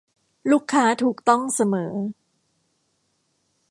[0.51, 1.93] ลูกค้าถูกต้องเสมอ